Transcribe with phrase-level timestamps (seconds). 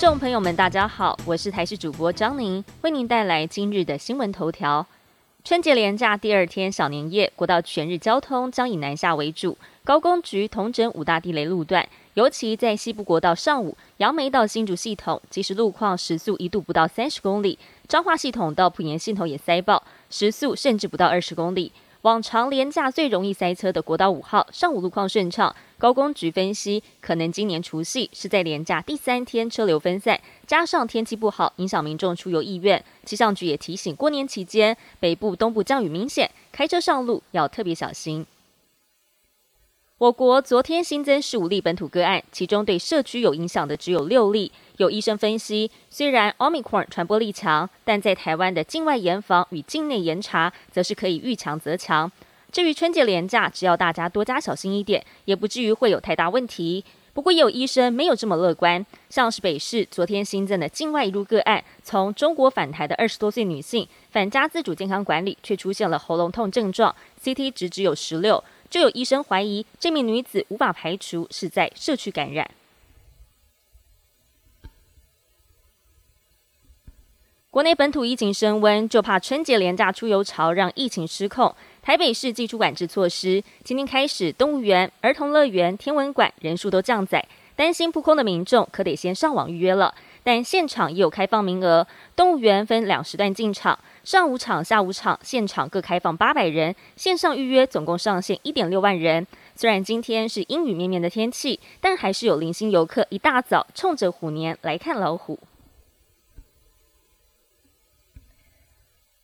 [0.00, 4.86] 众朋友们，大家好，我是台视主播张宁，为您带来今日的新闻头条。
[5.44, 21.70] 春节连假第二天小年夜，国道全日交通将以南下为主，高工局同整五大地雷路段，尤其在西部国道上午，杨梅到新竹系统，即时路况时速一度不到三十公里；彰化系统到普盐系统也塞爆，时速甚至不到二十公里。
[22.02, 25.54] 往常廉价最容易塞车的国道五号，上午路况顺畅。
[25.76, 32.82] 高工局分析，可能今年除夕是在廉价第三天车流分散，加上天气不好，影响民众出游意愿。
[33.04, 38.24] 气象局也提醒，过年期间北部、东部降雨明显，开车上路要特别小心。
[39.98, 44.50] 我国昨天新增十五例本土个案，其中对社区有影响的只有六例。
[44.80, 52.10] 有医生分析，虽然 Omicron 传播力强，但在台湾的境外严防与境内严查，则是可以遇强则强。
[52.50, 56.82] 至于春节连假，只要大家多加小心一点，也不至于会有太大问题。
[57.12, 68.42] 不过也有医生没有这么乐观，像是北市昨天新增的境外移入个案，从中国返台的二十多岁女性，返家自主健康管理，却出现了喉咙痛症状，CT 值只有十六。
[68.70, 72.50] 就有医生怀疑，这名女子无法排除是在社区感染。
[77.52, 81.52] 国内本土疫情升温，就怕春节连假出游潮让疫情失控。
[81.82, 89.92] 台北市祭出管制措施，今天开始，动物园、儿童乐园、天文馆人数都降载，担心扑空的民众可得先上网预约了。
[90.22, 91.84] 但现场也有开放名额，
[92.14, 93.76] 动物园分两时段进场。
[94.04, 99.26] 上午场、下午场，现场各开放八百人，线上预约总共上线一点六万人。
[99.56, 105.36] 虽然今天是阴雨绵绵的天气，但还是有零星游客一大早冲着虎年来看老虎。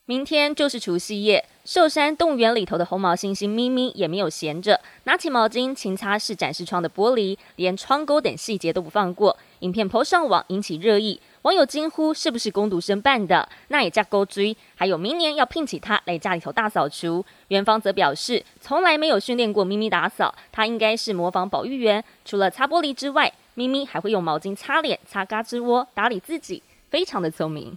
[0.08, 9.36] 明天就是除夕夜，寿山动物园里头的红毛猩猩咪咪也没有闲着，拿起毛巾勤擦拭展示窗的玻璃，连窗钩等细节都不放过。
[9.60, 11.20] 影片抛上网引起热议。
[11.42, 13.48] 网友惊呼：“是不是工读生办的？
[13.66, 17.24] 那也架勾追！”还有明年要聘请他来家里头大扫除。
[17.48, 22.04] 园方则表示，从来没有训练过咪咪打扫，他应该是模仿保育员。
[22.24, 27.76] 除了擦玻璃之外，咪咪还会用毛巾擦脸、擦嘎吱窝、打理自己，非常的聪明。